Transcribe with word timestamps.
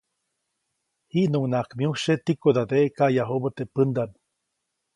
Jiʼnuŋnaʼak 1.11 1.69
myujsye 1.77 2.13
tikodadeʼe 2.25 2.93
kayajubä 2.97 3.49
teʼ 3.57 3.69
pändaʼm. 3.73 4.11